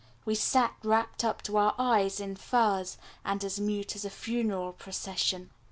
[0.25, 4.73] We sat wrapped up to our eyes in furs, and as mute as a funeral
[4.73, 5.51] procession.